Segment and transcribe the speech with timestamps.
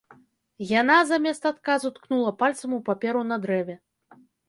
[0.81, 3.81] Яна, замест адказу, ткнула пальцам у паперу на дрэве.